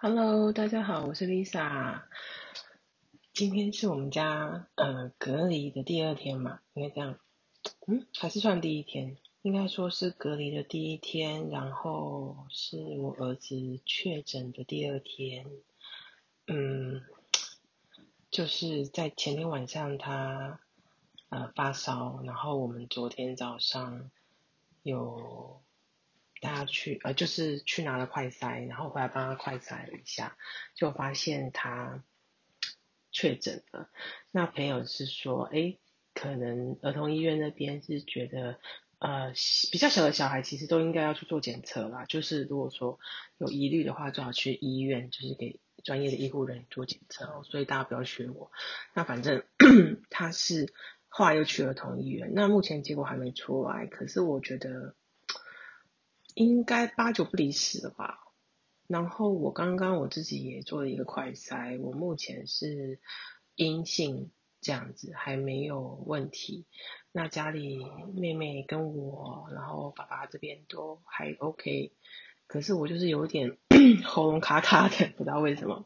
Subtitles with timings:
[0.00, 2.02] Hello，大家好，我是 Lisa。
[3.32, 7.18] 今天是我们家呃隔离的第二天嘛，应该这样，
[7.88, 15.50] 嗯，还是算第一天，应该说是隔离的第一天，然后是我儿子确诊的第二天，
[16.46, 17.02] 嗯，
[18.30, 20.60] 就是在前天晚上他
[21.28, 24.12] 呃发烧，然后我们昨天早上
[24.84, 25.60] 有。
[26.40, 30.36] 带他去，呃，就是去拿了快筛，然后回来帮他快筛了一下，
[30.74, 32.04] 就发现他
[33.10, 33.90] 确诊了。
[34.30, 35.80] 那朋友是说，诶，
[36.14, 38.58] 可能儿童医院那边是觉得，
[38.98, 39.32] 呃，
[39.72, 42.04] 比较小的小孩其实都应该要去做检测啦。
[42.04, 42.98] 就是如果说
[43.38, 47.42] 有疑虑的话，最好去医院，就是给专业的医护人员做检测哦。
[47.44, 48.52] 所以大家不要学我。
[48.94, 49.44] 那反正
[50.10, 50.72] 他是
[51.08, 54.94] 后来又去儿童医院，那目前结果还没出来，可是我觉得。
[56.34, 58.20] 应该八九不离十了吧。
[58.86, 63.00] 然后我刚刚我自己也做了一个快筛，我目前是
[63.54, 64.30] 阴性
[64.62, 66.64] 这样子，还没有问题。
[67.12, 71.92] 那家里妹妹跟我，然后爸爸这边都还 OK，
[72.46, 73.58] 可是我就是有点
[74.06, 75.84] 喉咙卡卡的，不知道为什么。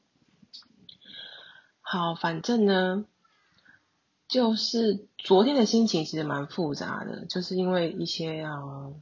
[1.80, 3.04] 好，反正呢，
[4.28, 8.92] 就是昨天的心情其实蛮复杂的，就是因为一些啊。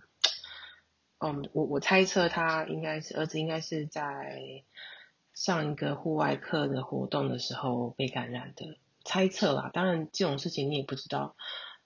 [1.22, 4.64] 嗯，我我猜测他应该是儿子，应该是在
[5.34, 9.70] 上一个户外课的活动的时候被感染的，猜测啦。
[9.74, 11.36] 当然这种事情你也不知道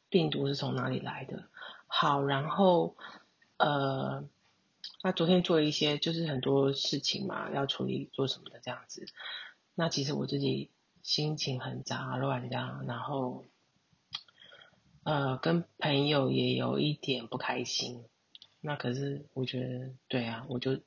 [0.09, 1.49] 病毒是从哪里来的。
[1.89, 2.97] 好，然后
[3.57, 4.25] 呃，
[5.03, 9.05] 那昨天做一些就是很多事情嘛，要处理做什么的这样子。
[9.75, 10.71] 那其实我自己
[11.03, 13.45] 心情很杂乱这样，然后
[15.03, 18.05] 呃，跟朋友也有一点不开心。
[18.67, 20.81] 那可是我觉得，对啊，我就，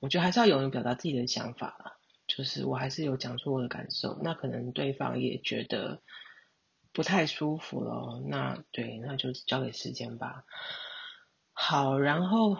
[0.00, 1.98] 我觉得还是要勇于表达自己的想法啦。
[2.26, 6.00] 就是我还是有讲出我的感受，那可能对方也觉得
[6.94, 8.22] 不太舒服了。
[8.26, 10.46] 那对，那就交给时间吧。
[11.52, 12.56] 好，然后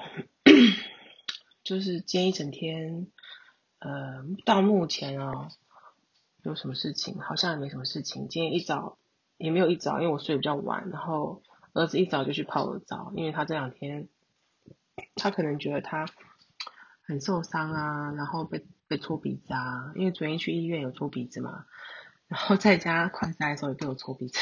[1.65, 3.07] 就是今天一整天，
[3.79, 5.49] 呃，到目前哦，
[6.43, 7.19] 有什么事情？
[7.19, 8.29] 好像也没什么事情。
[8.29, 8.99] 今天一早
[9.39, 11.43] 也没有一早，因为我睡比较晚，然后。
[11.75, 14.09] 儿子一早就去泡了澡，因为他这两天，
[15.17, 16.07] 他可能觉得他
[17.03, 21.67] 很受伤啊，然后被被搓鼻子啊，因为昨天去医院有搓鼻子嘛，
[22.29, 24.39] 然后在家快筛的时候也被我搓鼻子，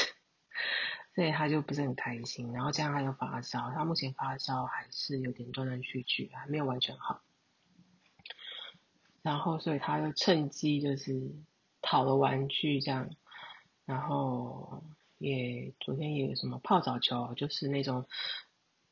[1.16, 2.52] 所以他就不是很开心。
[2.52, 7.22] 然后加上他有发烧，他目前发烧还是有点断断续续，还没有完全好。
[9.22, 11.32] 然后所以他就趁机就是
[11.80, 13.08] 讨了玩具这样，
[13.86, 14.84] 然后。
[15.22, 18.06] 也昨天也有什么泡澡球，就是那种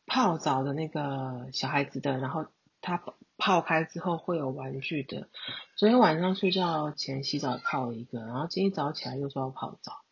[0.06, 2.46] 泡澡的那个小孩子的，然后
[2.80, 3.02] 他
[3.36, 5.28] 泡开之后会有玩具的。
[5.76, 10.02] 昨天晚上睡觉前洗澡泡了一个，然后今天早起来又说要泡澡，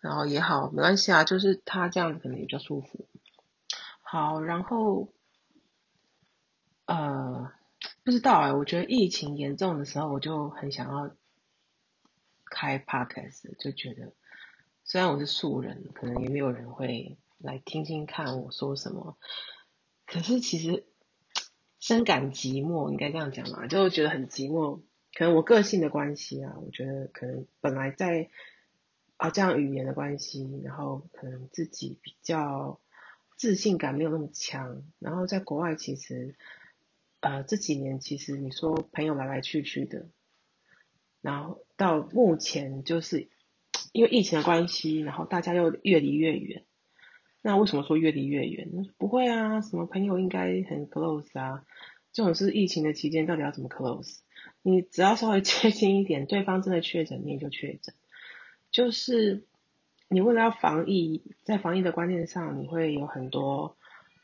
[0.00, 3.06] 然后也好，没关系啊，就是他这样子可能比较舒服。
[4.00, 5.08] 好，然后
[6.86, 7.52] 呃，
[8.02, 11.14] 不知道哎、我觉得疫情严重的时候，我就很想要
[12.46, 14.12] 开 podcast，就觉得。
[14.86, 19.16] 虽然我是素人，可能也没有人会来听听看我说什么，
[20.06, 20.84] 可是其实
[21.80, 24.82] 深感寂寞，应该这样讲嘛，就觉得很寂寞。
[25.14, 28.28] 可能我个性的关系啊，我觉得可能本来在
[29.16, 32.78] 啊这样语言的关系，然后可能自己比较
[33.36, 36.36] 自信感没有那么强，然后在国外其实
[37.20, 40.06] 呃这几年其实你说朋友来来去去的，
[41.22, 43.30] 然后到目前就是。
[43.94, 46.64] 因为疫情的关系，然后大家又越离越远。
[47.42, 48.68] 那为什么说越离越远？
[48.98, 51.64] 不会啊，什么朋友应该很 close 啊？
[52.12, 54.18] 这种是疫情的期间，到底要怎么 close？
[54.62, 57.94] 你只要稍微接近一点，对方真的确诊，你也就确诊。
[58.72, 59.44] 就是
[60.08, 63.76] 你为了要防疫，在防疫的观念上，你会有很多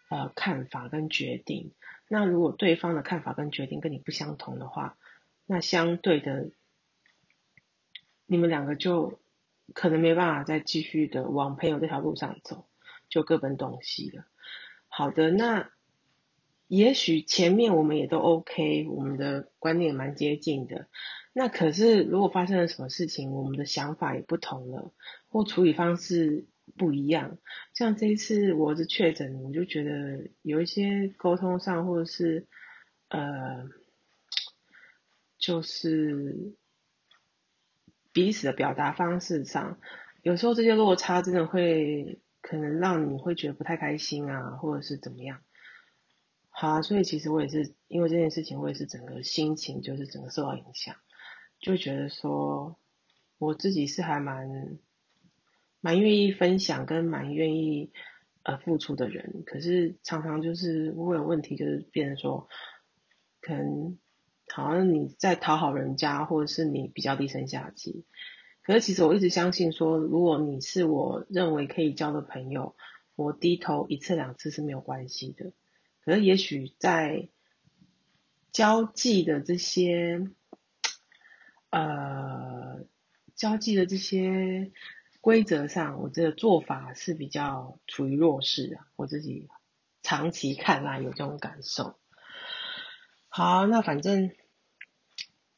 [0.08, 1.70] 呃看法跟决定。
[2.08, 4.98] 那如果对方的看法跟决定跟你不相同的话，
[5.46, 6.50] 那相对的，
[8.26, 9.20] 你们两个就。
[9.74, 12.66] 可能没办法再继续的往朋友这条路上走，
[13.08, 14.24] 就各奔东西了。
[14.88, 15.70] 好的，那
[16.66, 20.88] 也许前面我们也都 OK，我们的观念蛮接近的。
[21.32, 24.92] 那可是如果发生了什么事情，我们的想法也不同了，
[25.28, 26.46] 或处理方式
[26.76, 27.38] 不一样。
[27.72, 32.46] 像这一次我是确诊，我就觉得有一些沟通上，或者是
[33.08, 33.68] 呃，
[35.38, 36.56] 就是。
[38.12, 39.78] 彼此的表达方式上，
[40.22, 45.40] 有时候这些落差真的会可能让你会觉得不太开心啊，或者是怎么样。
[46.48, 50.96] 好啊，所以其实我也是因为这件事情，我也是整个心情就是整个受到影响，
[51.58, 52.76] 就觉得说
[53.38, 54.78] 我自己是还蛮
[55.80, 57.92] 蛮愿意分享跟蛮愿意
[58.42, 62.48] 呃付出的人，可是常常就是会有问题，就是变成说
[63.40, 63.98] 可能
[64.52, 68.04] 好像你在讨好人家，或者是你比较低声下气。
[68.62, 72.76] 可是其实我一直相信说，如果你是我认为可以交的朋友，
[73.16, 75.52] 我低头一次两次是没有关系的。
[76.04, 77.28] 可是也许在
[78.52, 80.28] 交际的这些，
[81.70, 82.84] 呃，
[83.34, 84.72] 交际的这些
[85.20, 88.86] 规则上，我这个做法是比较处于弱势啊。
[88.96, 89.48] 我自己
[90.02, 91.98] 长期看来有这种感受。
[93.28, 94.32] 好，那反正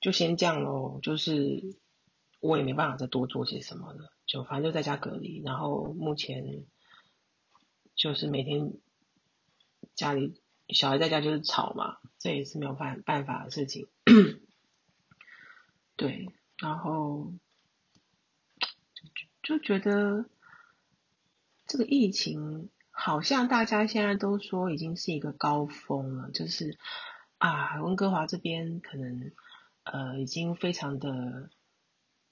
[0.02, 1.80] 就先这样喽，就是。
[2.44, 6.64] 我也没办法再多做些什么了，就反正就在家隔离，然后目前
[7.94, 8.72] 就是每天
[9.94, 13.86] 家里小孩在家就是吵嘛，这也是没有办办法的事情。
[15.94, 17.32] 对，然后
[19.40, 20.24] 就就觉得
[21.68, 26.76] 这个疫情好像大家现在都说已经是一个高峰了，就是
[27.38, 29.30] 啊，温哥华这边可能
[29.84, 31.50] 呃已经非常的。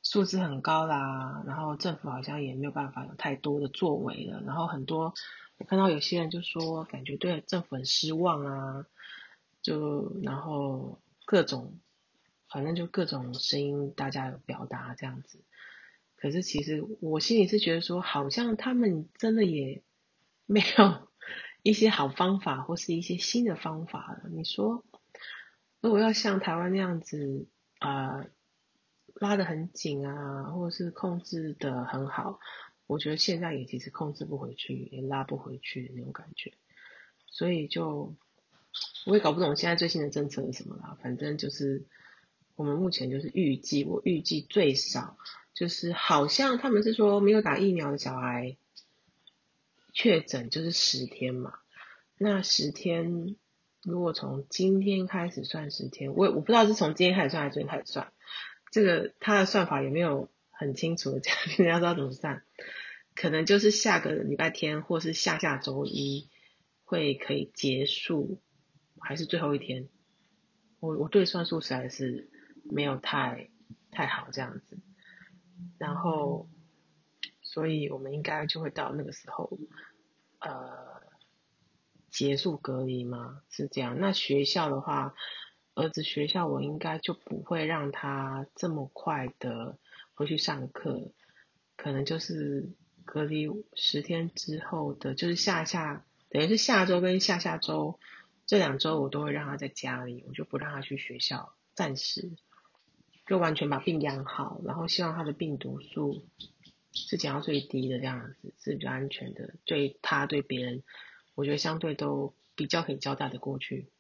[0.03, 5.13] 素质很高啦，然后政府好像也没有办法有太多的作为了，然后很多
[5.59, 8.87] 我看到有些人就说感觉对政府很失望啊，
[9.61, 11.79] 就然后各种
[12.49, 15.45] 反正就各种声音大家有表达这样子，
[16.17, 19.83] 可是其实我心里是觉得说好像他们真的也
[20.47, 21.09] 没有
[21.63, 24.31] 一些好方法或是一些新的方法了。
[24.31, 24.83] 你说
[25.81, 27.47] 如果要像台湾那样子
[27.79, 28.19] 啊？
[28.19, 28.27] 呃
[29.15, 32.41] 拉得很紧啊，或者是控制得很好，
[32.87, 36.55] 我觉得现在也其实控制不回去，也拉不回去的那种感觉，
[37.27, 38.15] 所以就
[39.05, 40.97] 我也搞不懂现在最新的政策是什么啦。
[41.03, 41.85] 反正就是
[42.57, 45.19] 我们目前就是预计，我预计最少
[45.53, 48.57] 就是好像他们是说没有打疫苗的小孩
[49.93, 51.59] 确诊就是十天嘛，
[52.17, 53.37] 那十天
[53.83, 58.13] 如果从今天开始算十天，我我不知道是从今天开始算还是昨天开始算。
[58.71, 62.45] 这个他的算法也没有很清楚的讲， 人家知道怎么算，
[63.15, 66.29] 可能就是下个礼拜天或是下下周一
[66.85, 68.41] 会可以结束，
[69.01, 69.89] 还是最后一天？
[70.79, 72.31] 我我对算数实在是
[72.63, 73.51] 没有太
[73.91, 74.79] 太好这样子，
[75.79, 76.49] 然后
[77.43, 79.59] 所以我们应该就会到那个时候，
[80.39, 81.00] 呃，
[82.11, 83.43] 结束隔离吗？
[83.51, 83.99] 是这样？
[83.99, 85.15] 那学校的话。
[85.77, 89.79] 儿子学校，我应该就不会让他这么快的
[90.15, 91.13] 回去上课，
[91.77, 92.75] 可能就是
[93.05, 97.99] 隔离十天之后的，就是下下，等于是下周跟下下周
[98.47, 102.33] 这两周，我都会让他在家里，我就不让他去学校，暂时
[103.27, 106.27] 就完全把病养好，然后希望他的病毒数
[106.93, 110.83] 是减到最低的这样子，是比较安全的，对他对别人，
[111.35, 113.91] 我觉得相对都比较可以交代的过去。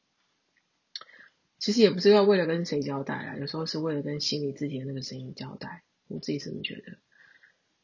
[1.58, 5.84] 其实也不是要为了跟谁交代啊，有时候是为了跟心里自己的那个声音交代。
[6.08, 6.98] 我自己是这么觉得，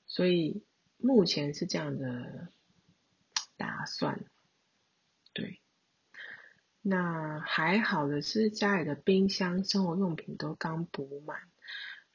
[0.07, 0.65] 所以
[0.97, 2.49] 目前是这样的
[3.57, 4.25] 打算。
[5.33, 5.61] 对，
[6.83, 11.39] 那还好的是家里的冰箱、生活用品都刚补满，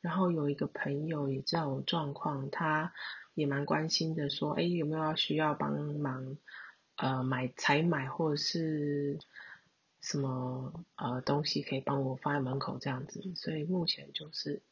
[0.01, 2.91] 然后有一个朋友也知道我状况，他
[3.33, 6.37] 也蛮关心的，说：“哎，有没有需要帮忙？
[7.01, 9.19] 呃，买采买或者是？”
[10.03, 14.63] 什么呃东西可以帮我放在门口这样子，所以目前就是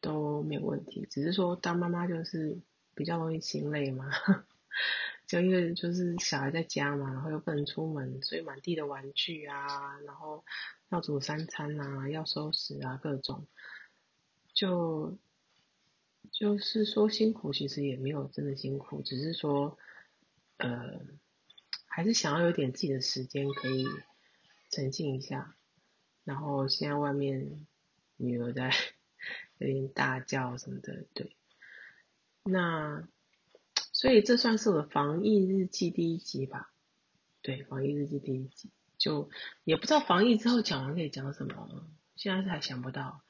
[0.00, 1.04] 都没有问题。
[1.10, 2.60] 只是说当妈妈就是
[2.94, 4.08] 比较容易心累嘛，
[5.26, 10.44] 就因为就是小孩在家嘛，然后又不能出门，所以满地的玩具啊，然后
[10.90, 13.48] 要煮三餐啊，要收拾啊，各种，
[14.54, 15.18] 就
[16.30, 19.76] 就是说辛苦，其实也没有真的辛苦，只是说
[20.60, 21.00] 呃
[21.86, 23.86] 还是想要有点自己的时间可以。
[24.72, 25.56] 沉静一下，
[26.22, 27.66] 然后现在外面
[28.16, 28.72] 女儿在
[29.58, 31.36] 有点大叫什么的，对，
[32.44, 33.02] 那
[33.92, 36.72] 所以这算是我的防疫日记第一集吧，
[37.42, 39.28] 对，防疫日记第一集，就
[39.64, 43.22] 也不知道防疫之后讲完可以讲什么，现在是还想不到，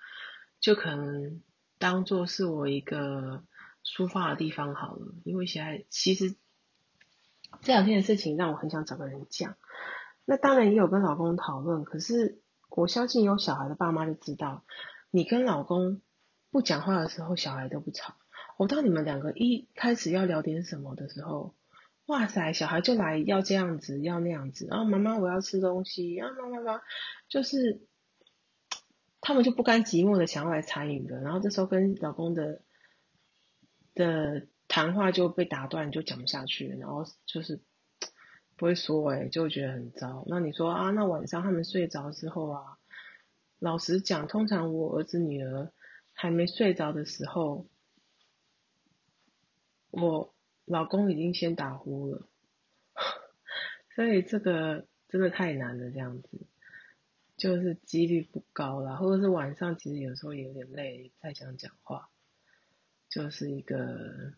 [0.60, 1.42] 就可能
[1.78, 3.42] 当做是我一个
[3.82, 6.36] 抒发的地方好了，因为现在其实
[7.62, 9.56] 这两天的事情让我很想找个人讲。
[10.24, 14.64] 那当然也有跟老公讨论，可是我相信有小孩的爸妈就知道，
[15.10, 16.00] 你跟老公
[16.50, 18.14] 不讲话的时候，小孩都不吵。
[18.56, 21.54] 我当你们两个一开始要聊点什么的时候，
[22.06, 26.82] 哇塞，小孩就来要这样子，要那样子，然后妈妈我要吃东西，然后妈妈妈
[27.28, 27.80] 就是
[29.20, 32.62] 他们就不甘寂寞的想要来参与的，然后这时候跟老公的
[33.94, 37.60] 的谈话就被打断，就讲不下去，然后就是
[38.56, 40.24] 不会说哎、就觉得很糟。
[40.28, 42.78] 那你说啊，那晚上他们睡着之后啊，
[43.58, 45.72] 老实讲，通常我儿子女儿
[46.12, 47.66] 还没睡着的时候，
[49.90, 50.32] 我。
[50.66, 52.28] 老公已经先打呼了，
[53.96, 56.46] 所以这个真的太难了，这样子
[57.36, 62.08] 就是几率不高啦，或者是晚上其实有时候也有点累，太想讲话，
[63.08, 64.32] 就是一个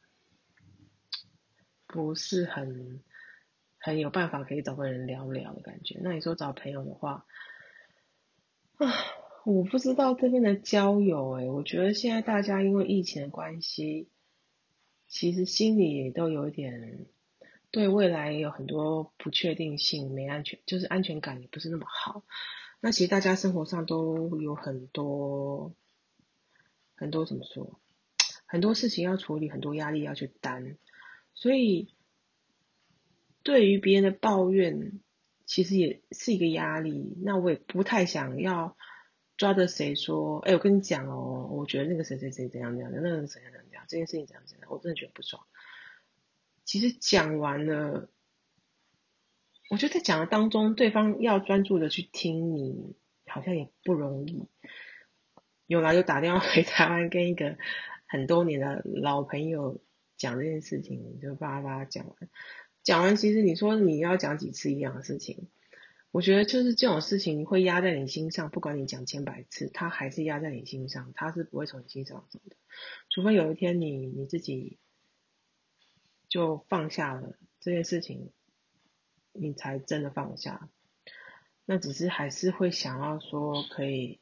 [1.93, 3.01] 不是很
[3.79, 6.01] 很有办法可以找个人聊聊的感觉。
[6.03, 7.27] 那你说找朋友的话，
[8.79, 8.93] 啊，
[9.45, 14.09] 我不知道这边的交友诶、欸，我觉得现在大家因为疫情的关系。
[15.09, 17.05] 其实心里都有一点，
[17.71, 22.23] 对未来有很多不确定性，没安全，就是安全感也不是那么好。
[22.81, 25.75] 那其实大家生活上都有很多
[26.95, 27.79] 很多怎么说，
[28.47, 30.79] 很多事情要处理，很多压力要去担，
[31.35, 31.95] 所以
[33.43, 35.01] 对于别人的抱怨，
[35.47, 37.17] 其实也是一个压力。
[37.23, 38.77] 那我也不太想要。
[39.39, 40.39] 抓着谁说？
[40.41, 45.45] 哎、我跟你讲哦，我觉得那个谁谁谁怎样怎样，那个谁怎样怎样，这件事情怎样怎样，我真的觉得不爽。
[46.65, 48.09] 其实讲完了，
[49.69, 52.95] 我觉得在讲的当中，对方要专注的去听你，
[53.27, 54.47] 好像也不容易。
[55.67, 57.57] 有来就打电话回台湾，跟一个
[58.07, 59.81] 很多年的老朋友
[60.23, 62.17] 讲这件事情，就叭叭讲完。
[62.85, 65.49] 讲完，其实你说你要讲几次一样的事情？
[66.13, 72.55] 我觉得就是这种事情会压在你心上，不管你讲千百次，它还是压在你心上，它是不会从你心上走的。
[73.11, 74.79] 除非有一天你你自己
[76.29, 78.31] 就放下了这件事情，
[79.33, 80.69] 你才真的放下。
[81.65, 84.21] 那只是还是会想要说可以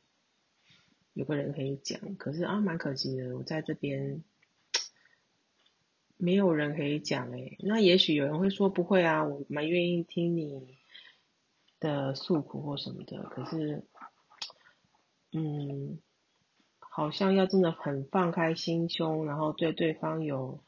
[1.12, 4.23] 有个人可以讲，可是啊蛮可惜的，我在这边
[6.20, 7.56] 没有人可以讲诶。
[7.60, 10.78] 那也许有人会说不会啊，我蛮愿意听你。
[11.82, 13.86] 的诉苦或什么的，可是，
[15.32, 15.98] 嗯，
[16.78, 20.62] 好像要真的很放开心胸，然后对对方有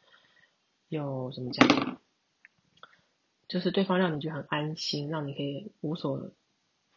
[0.89, 2.01] 有什么讲，
[3.47, 6.33] 就是对方让你觉得很安心，让你可以无所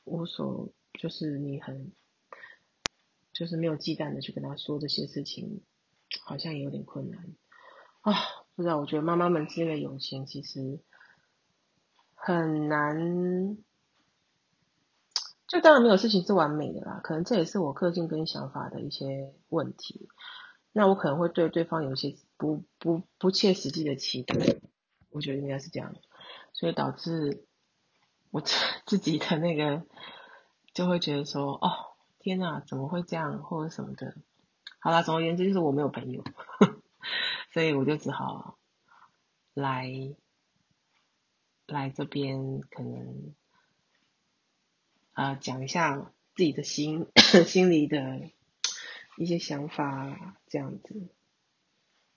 [0.05, 1.91] 无所，就是你很
[3.33, 5.61] 就是没有忌惮的去跟他说这些事情，
[6.23, 7.35] 好像也有点困难
[7.99, 8.13] 啊。
[8.55, 10.79] 不知道，我觉得妈妈们之间的友情其实
[12.13, 13.57] 很难。
[15.47, 20.09] 就当然没有事情是完美的啦，可能这也是我个性跟想法的一些问题。
[20.71, 24.35] 那我可能会对对方有一些不不不切实际的期待，
[25.11, 25.93] 我觉得应该是这样，
[26.51, 27.45] 所以导致
[28.31, 28.41] 我
[28.85, 29.83] 自己的那个
[30.73, 31.71] 就会觉得说，哦，
[32.19, 34.15] 天哪，怎么会这样，或者什么的。
[34.79, 36.23] 好啦，总而言之就是我没有朋友，
[37.55, 38.57] 所以我就只好
[39.53, 40.13] 来
[41.65, 43.33] 来这边可能。
[45.13, 47.07] 啊、讲一下自己的心
[47.47, 48.29] 心里的
[49.15, 51.07] 一些想法，这样子。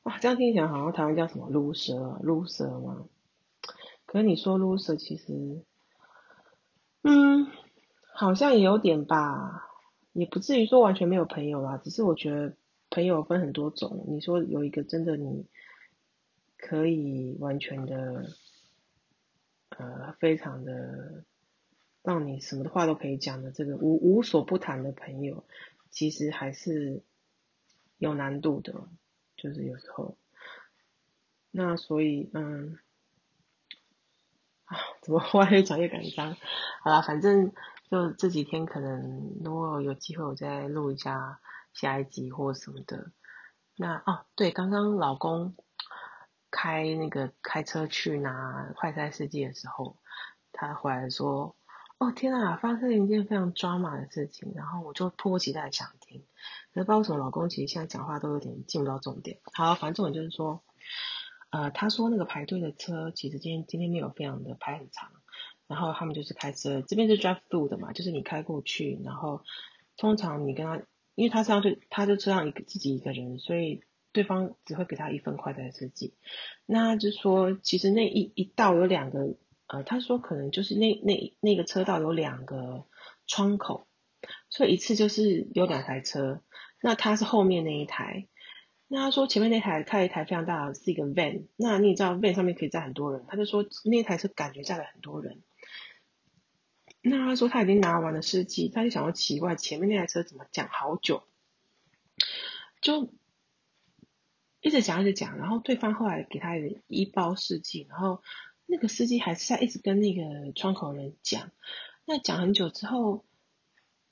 [0.03, 3.07] 哇，这样听起来好像台湾叫什么 loser，loser 吗？
[4.07, 5.63] 可是你说 loser，其实，
[7.03, 7.47] 嗯，
[8.13, 9.71] 好像也有点吧，
[10.13, 11.77] 也不至于说完全没有朋友啦。
[11.77, 12.57] 只是我觉得
[12.91, 15.47] 朋友分很多种，你说有一个真的你
[16.57, 18.27] 可以完全的，
[19.71, 21.25] 呃，非常的。
[22.01, 25.45] 让你什么话都可以讲的这个无无所不谈的朋友，
[25.91, 27.03] 其实还是
[27.99, 28.89] 有难度的，
[29.37, 30.17] 就是有时候。
[31.51, 32.79] 那所以，嗯，
[34.65, 36.35] 啊，怎么话越讲越紧张？
[36.83, 37.53] 好啦，反正
[37.91, 41.41] 就这几天可能如果有机会，我再录一下
[41.73, 43.13] 下一集或什么的。
[43.77, 45.55] 那哦，对，刚刚老公
[46.51, 49.97] 开那个开车去拿快餐世界的时候，
[50.53, 51.55] 他回来说。
[52.01, 56.25] 哦天啊，发生了一件非常抓马的事情，然后我就迫不及待想听。
[56.73, 59.41] 可是不知道为什么老公其实现在讲话都有点进不到重点。
[59.53, 60.63] 好，反正重点就是说，
[61.51, 65.11] 呃，他说那个排队的车其实今天今天没有非常的排很长，
[65.67, 69.43] 然后他们就是开车，这边是 drive through 的嘛，就是你开过去，然后
[69.97, 70.81] 通常你跟他，
[71.19, 73.83] 因为他这样就他就车上一个自己一个人，所以
[74.13, 76.15] 对方只会给他一份快筛试剂。
[76.65, 79.37] 那就说其实那一一道有两个。
[79.71, 82.87] 呃，他说可能就是那那那个车道有两个
[83.27, 83.87] 窗口，
[84.49, 86.41] 所以一次就是有两台车。
[86.81, 88.29] 那他是后面那一台，
[88.87, 95.43] 那他说前面那台开一台非常大的是一个 van，那你也知道 van 上面可以载很多人，他就说那台车感觉载了很多人。
[97.01, 101.23] 那他说他已经拿完了试剂，他就想说奇怪，前面那台车怎么讲好久，
[102.81, 103.13] 就
[104.61, 106.55] 一直讲一直讲，然后对方后来给他
[106.89, 108.23] 一包试剂，然后
[108.67, 111.51] 那个司机还是在一直跟那个窗口人讲，
[112.05, 113.25] 那讲很久之后，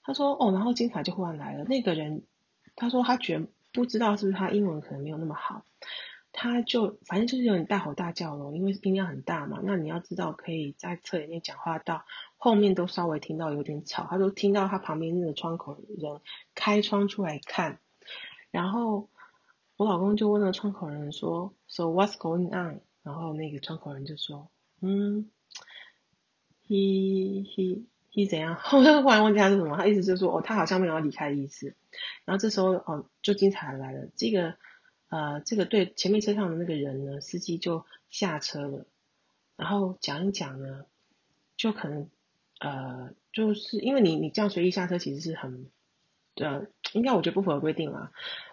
[0.02, 2.22] 他说哦，然后警察就忽然来了，那个人
[2.76, 5.64] 他说他觉不知道是不是他英文可能没有那么好。
[6.38, 9.58] 他就反正就是有点大吼大叫咯，因为音量很大嘛。
[9.62, 12.04] 那你要知道，可以在车里面讲话到
[12.36, 14.06] 后面都稍微听到有点吵。
[14.08, 16.20] 他都听到他旁边那个窗口人
[16.54, 17.80] 开窗出来看，
[18.50, 19.08] 然后
[19.76, 24.50] 我老公就问那个窗口人说：“So what's going on？” 然后那个窗口人就说
[24.80, 25.30] ：“嗯
[26.66, 31.74] ，he he he 怎样？” 我忽然忘记他是什么，他意思就是说：“哦，他好像没有要离开的意思。”
[32.24, 34.56] 然后这时候哦，就警察来了，这个。
[35.08, 38.86] 呃，这个对前面车上的那个人呢，司机就下车了，
[39.54, 40.84] 然后讲一讲呢，
[41.56, 42.10] 就可能
[42.60, 45.70] 呃，就是因为你你这样随意下车，其实是很
[46.36, 48.12] 呃，应该我觉得不符合规定啦。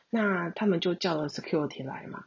[0.09, 2.25] 那他们就叫了 security 来嘛，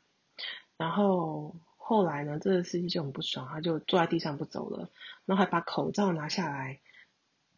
[0.77, 4.91] 然后后来呢，这个司机就很不爽，他就坐在地上不走了，
[5.25, 6.81] 然后还把口罩拿下来，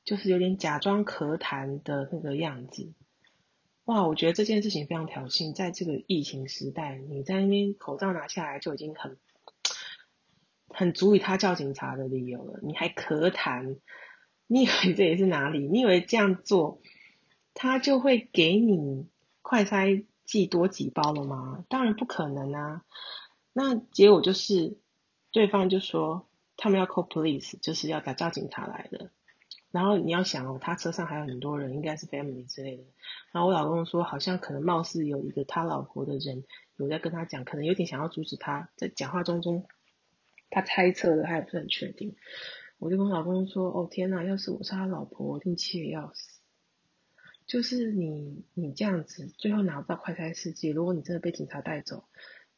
[0.05, 2.93] 就是有点假装咳痰的那个样子。
[3.85, 9.17] 哇，我觉得这件事情非常挑衅，在这个疫情时代，你在那边口罩拿下来就已经很
[10.69, 13.79] 很足以他叫警察的理由了，你还咳痰，
[14.49, 15.69] 你以为这里是哪里？
[15.69, 16.81] 你以为这样做
[17.55, 19.07] 他就会给你
[19.43, 21.65] 快筛寄多几包了吗？
[21.69, 22.83] 当然不可能啊！
[23.53, 24.79] 那结果就是
[25.33, 26.27] 对方就说
[26.57, 29.11] 他们要 call police，就是要打叫警察来的。
[29.71, 32.85] 然后你要想哦，他车上还有很多人，应该是 family 之类的。
[33.33, 36.45] 然后我老公说，好像可能貌似有一个他老婆的人
[36.77, 39.67] 有在跟他讲，可能有点想要阻止他，在讲话中中，
[40.49, 42.17] 他猜测的，他也不是很确定。
[42.79, 46.41] 我就跟我老公说，哦天呐，要是我是他老婆，我一定气得要死。
[47.47, 52.05] 就是你你这样子，最后拿不到快筛试剂，如果你真的被警察带走，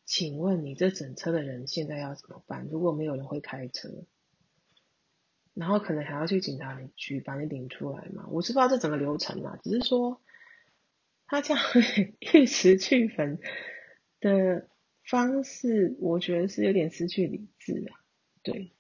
[0.05, 2.69] 请问你这整车的人现在要怎么办？
[2.71, 4.05] 如果没有人会开车？
[5.55, 8.27] 然后可能还要去警察局把你领出来嘛？
[8.31, 10.21] 我是不知道这整个流程嘛，只是说
[11.27, 11.63] 他这样
[12.35, 13.39] 玉石俱焚
[14.21, 14.69] 的
[15.05, 18.01] 方式，我觉得是有点失去理智啊。
[18.43, 18.73] 对，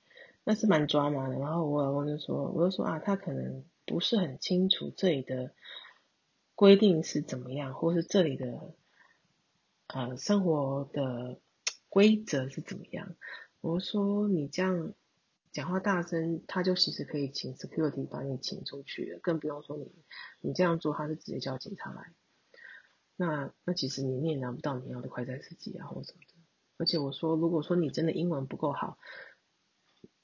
[0.44, 1.38] 那是蛮抓马的。
[1.38, 5.55] 然后我老公就说，我就说啊，他可能不是很清楚这里的
[6.55, 8.74] 规定是怎么样，或是这里的
[9.88, 11.40] 呃生活的
[11.88, 13.14] 规则是怎么样。
[13.61, 14.94] 我说你这样。
[15.53, 19.90] 讲话大声，他就其实可以请 security 把你请出去，更不用说你
[20.40, 22.12] 你这样做，他是直接叫警察来。
[23.16, 26.35] 那那其实你你也拿不到你要的快餐司机啊，或者什么的。
[26.76, 28.96] 而且我说，如果说你真的英文不够好，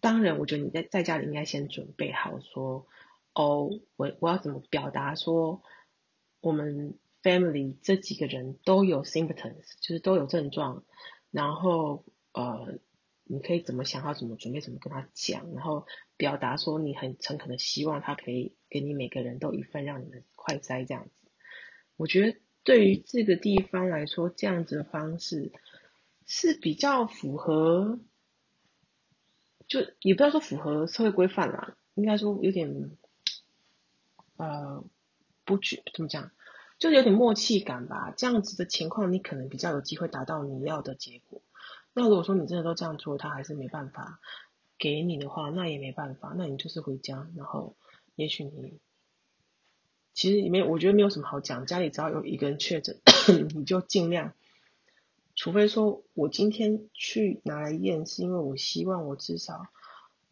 [0.06, 2.86] 当然我觉得你在在家里应该先准备好说，
[3.34, 5.62] 哦，我我要怎么表达说，
[6.40, 10.84] 我们 family 这几个人都有 symptoms，就是都有症状，
[11.32, 12.78] 然后呃。
[13.28, 15.84] 你可以怎么想好怎么准备怎么跟他讲，然后
[16.16, 21.28] 表达说你很诚恳的希望他可以给你每个人都一份让你们快筛这样子。
[21.96, 25.50] 我觉得对于这个地方来说，这样子的方式
[26.24, 27.98] 是比较符合，
[29.68, 32.90] 就也不要说符合社会规范啦，应该说有点
[34.36, 34.84] 呃
[35.44, 36.30] 不具怎么讲，
[36.78, 38.12] 就是有点默契感吧。
[38.16, 41.42] 这样子的情况，你可能比较有机会达到你要的结果。
[41.92, 44.20] 那如果说你真的都这样做，他还是没办法
[44.78, 47.74] 给你的话，那也没办法，那你就是回家，然后
[48.14, 48.78] 也许你
[50.12, 52.98] 其实也没有，我觉得没有什么好讲，家里只要有一个人确诊，
[53.54, 54.34] 你就尽量，
[55.36, 59.66] 除非说我今天去拿来验，是因为我希望我至少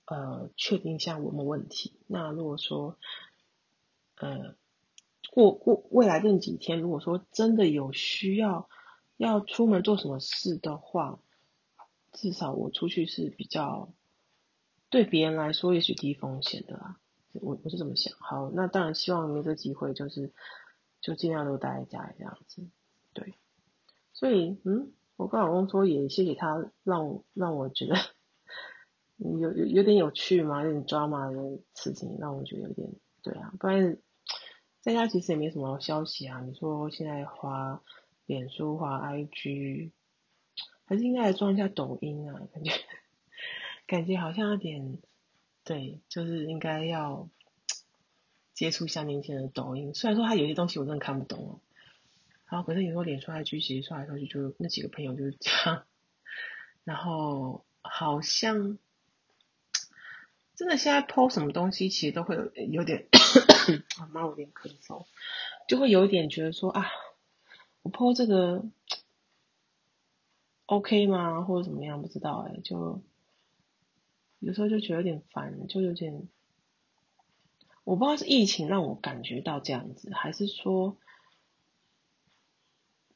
[0.07, 1.93] 呃确定一下我没问题。
[2.07, 2.99] 那如果说
[4.17, 4.57] 呃
[5.31, 8.69] 过过未来这几天，如果说真的有需要
[9.17, 11.21] 要出门做什么事的话，
[12.12, 13.93] 至少我出去是比较
[14.88, 16.97] 对别人来说也许低风险的啦，
[17.33, 18.17] 我我是这么想。
[18.19, 20.33] 好，那当然希望没这机会，就是
[21.01, 22.62] 就尽量都待在家里这样子。
[23.12, 23.35] 对，
[24.14, 27.96] 所以嗯，我跟老公说也谢谢他，让我让我觉得
[29.18, 31.37] 有有有点有趣嘛，有点抓马的
[31.74, 32.90] 事情，让我觉得有点
[33.22, 33.53] 对啊。
[33.61, 33.98] 不然
[34.81, 36.40] 在家其实也没什么消息啊。
[36.40, 37.83] 你说现在滑
[38.24, 39.90] 脸书、滑 IG。
[40.87, 42.70] 还是应该来装一下抖音啊，感觉
[43.87, 44.98] 感觉好像有点
[45.64, 47.31] 对，就是应该要
[48.53, 49.94] 接触一下年轻人的抖音。
[49.94, 51.61] 虽然说他有些东西我真的看不懂哦。
[52.55, 55.85] 然后可是你说脸刷来去其实刷来刷去就那几个朋友就是这样，
[56.85, 58.79] 然后好像
[60.55, 63.09] 真的现在 po 什么东西其实都会有有点，
[63.99, 65.05] 啊妈我有点咳嗽，
[65.67, 66.87] 就会有一点觉得说啊，
[67.83, 68.64] 我 po 这个
[70.67, 71.43] OK 吗？
[71.43, 73.03] 或者怎么样不知道哎，就
[74.38, 76.29] 有时候就觉得有点烦，就有点。
[77.83, 80.97] 我不知道是疫情让我感觉到这样子，还是说，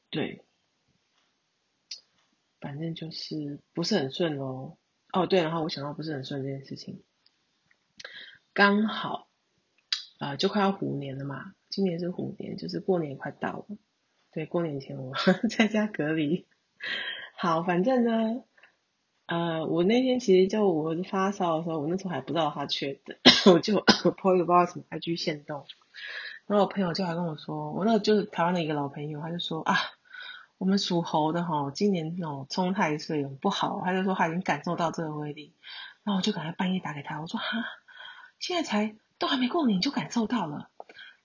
[0.09, 0.43] 对，
[2.59, 4.77] 反正就是不是很顺哦。
[5.13, 7.03] 哦，对，然后我想到不是很顺这件事情，
[8.53, 9.27] 刚好
[10.19, 13.77] 啊、就快要虎年了嘛，今年是虎年，就是过年快到了。
[14.31, 15.13] 对，过年前我
[15.49, 16.47] 在家隔离。
[17.35, 18.43] 好，反正呢。
[19.25, 23.15] 呃，我那天其实就我发烧的时候，我那时候还不知道他确诊，
[23.53, 25.67] 我就 我 po 一个不知道什么 IG 限动，
[26.47, 29.75] 然后我朋友就来跟我说，我那个就是台湾的一个老朋友，他就说啊，
[30.59, 35.55] 我们属猴的哈，今年哦冲太岁不好，他就说他已经感受到这个威力，
[36.03, 37.65] 然后我就赶快半夜打给他，我说哈，
[38.37, 40.69] 现在才都还没过年就感受到了，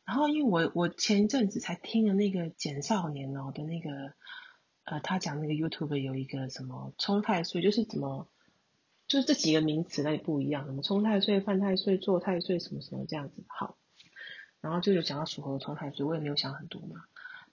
[0.06, 4.14] 然后因为我我前一阵子才听了那个简少年哦的那个。
[4.86, 8.28] 呃，他讲那个 YouTube 有一个什么冲太岁，就是怎么，
[9.08, 13.42] 就是这几个名词那里不一样，什么冲太岁、犯太岁、坐太岁，什么什么这样子。
[13.46, 13.78] 好，
[14.60, 16.96] 然后就有讲到属猴的冲太岁，我也没有想很多嘛。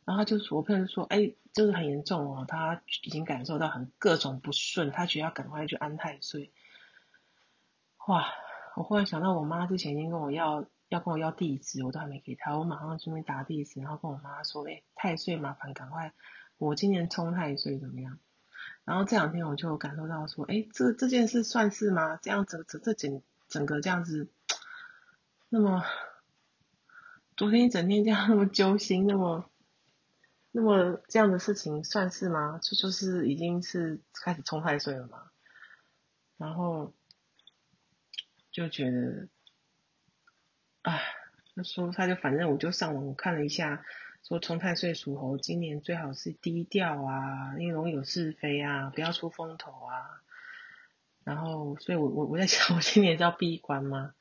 [0.05, 6.51] 然后他就我朋友说，哎，这个很严重哦，他已经感受到很各种不顺，他觉得要赶快去安太岁。
[8.07, 8.25] 哇，
[8.75, 16.13] 我忽然想到，我妈之前已经跟我要要跟我要地址，我都还没给她，我马上准备打地址，然后跟我妈说，哎，太岁麻烦赶快。
[16.57, 18.19] 我今年冲太岁怎么样？
[18.83, 22.17] 然后这两天我就感受到说，哎，这这件事算是吗？
[22.21, 24.29] 这样整这这整整个这样子，
[25.49, 25.83] 那么
[27.37, 29.45] 昨天一整天这样那么揪心，那么
[30.51, 32.59] 那么这样的事情算是吗？
[32.61, 35.31] 就就是已经是开始冲太岁了嘛？
[36.37, 36.93] 然后
[38.51, 39.27] 就觉得，
[40.81, 40.99] 啊，
[41.53, 43.83] 那说他就反正我就上网看了一下。
[44.23, 50.21] 说冲太岁属猴，今年最好是低调啊，因为容易有是非啊，不要出风头啊。
[51.23, 54.13] 然后，所以我我我在想，我今年是要闭关吗？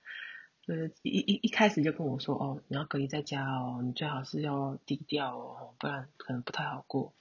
[1.03, 7.13] 一一一开始就跟我说，哦，你要隔离在家哦，你最好是要低调哦，不然可能不太好过。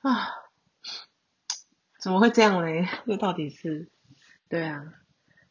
[0.00, 0.28] 啊，
[2.00, 2.86] 怎么会这样嘞？
[3.06, 3.88] 这到底是？
[4.48, 4.94] 对啊，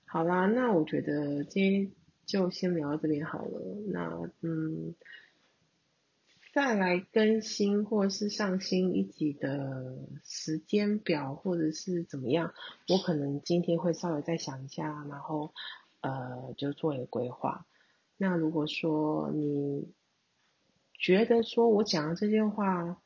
[0.06, 1.92] 好啦，那我觉得今天
[2.26, 3.62] 就先聊到这边好了。
[3.88, 4.96] 那嗯。
[6.54, 12.54] 再来更新或是上新一集的时间表，或者是怎么样，
[12.90, 15.52] 我可能今天会稍微再想一下，然后
[16.04, 17.66] 呃就做一个规划。
[18.18, 19.92] 那如果说你
[20.94, 23.02] 觉得说我讲的这些话，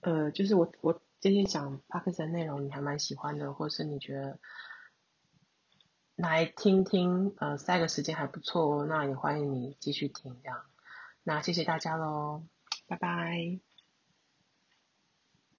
[0.00, 4.38] 呃，就是我我这些讲 Podcast 的内容你还蛮喜欢的，或是你觉得
[6.14, 10.64] 来听听，呃，塞个时间还不错，那也欢迎你继续听这样。
[11.22, 12.44] 那谢谢大家喽。
[12.86, 13.73] 拜拜。